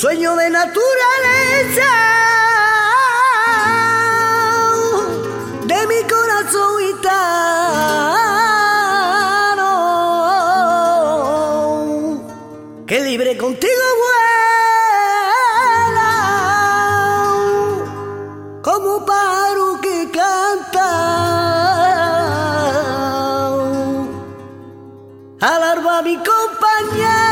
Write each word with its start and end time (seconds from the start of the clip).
Sueño 0.00 0.34
de 0.34 0.48
naturaleza, 0.48 1.92
de 5.66 5.86
mi 5.88 6.02
corazón 6.08 6.78
gitano, 6.86 7.20
que 12.86 13.02
libre 13.02 13.36
contigo 13.36 13.82
vuela, 14.02 14.22
como 18.62 19.04
paro 19.04 19.82
que 19.82 20.10
canta. 20.10 20.88
Al 25.42 25.62
alba 25.62 26.00
mi 26.00 26.16
compañera. 26.16 27.29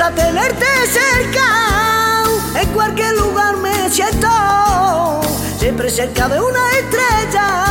Gusta 0.00 0.14
tenerte 0.14 0.64
cerca, 0.86 2.24
en 2.58 2.68
cualquier 2.70 3.14
lugar 3.18 3.58
me 3.58 3.90
siento, 3.90 5.20
siempre 5.58 5.90
cerca 5.90 6.26
de 6.26 6.40
una 6.40 6.70
estrella, 6.78 7.69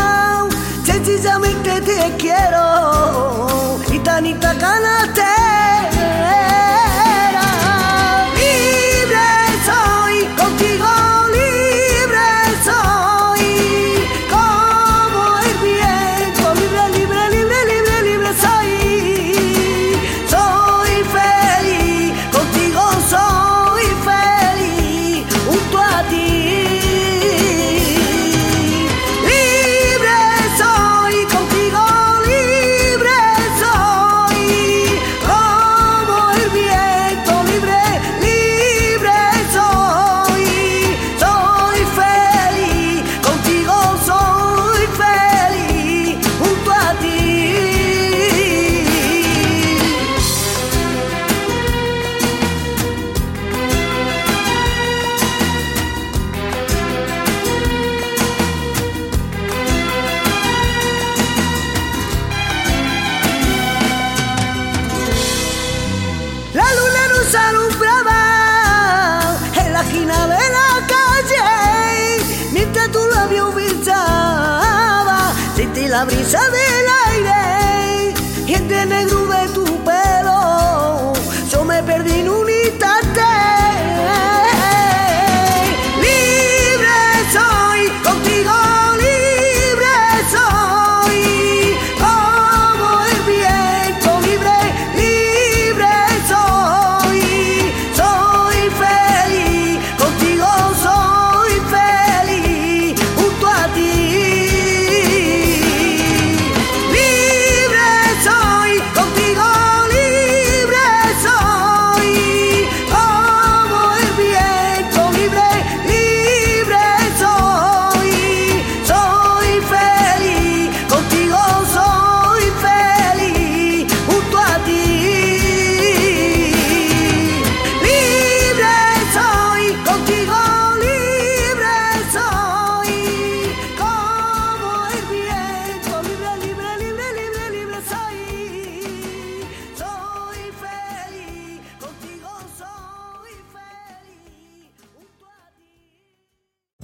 labio 73.19 73.51
brillaba, 73.51 75.33
sentí 75.55 75.87
la 75.87 76.05
brisa 76.05 76.39
del 76.57 76.87
aire 77.07 78.13
y 78.47 78.53